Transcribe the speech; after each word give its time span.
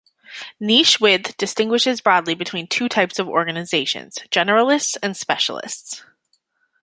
Niche 0.59 0.99
width 0.99 1.37
distinguishes 1.37 2.01
broadly 2.01 2.33
between 2.33 2.65
two 2.65 2.89
types 2.89 3.19
of 3.19 3.29
organizations: 3.29 4.17
generalists 4.31 4.97
and 5.03 5.15
specialists. 5.15 6.03